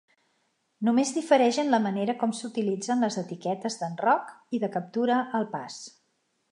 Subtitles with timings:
[0.87, 5.83] Només difereix en la manera com s'utilitzen les etiquetes d'enroc i de "captura al pas".